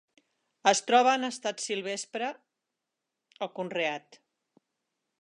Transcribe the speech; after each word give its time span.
Es 0.71 0.79
troba 0.91 1.11
en 1.19 1.27
estat 1.27 1.61
silvestre 1.67 2.31
o 3.47 3.51
conreat. 3.61 4.23